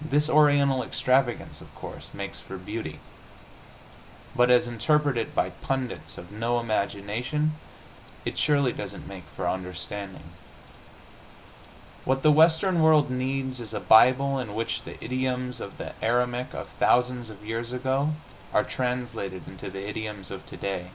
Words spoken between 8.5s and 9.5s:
doesn't make for